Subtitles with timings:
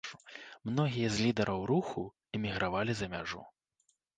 [0.69, 2.07] Многія з лідараў руху
[2.39, 3.47] эмігравалі за мяжу.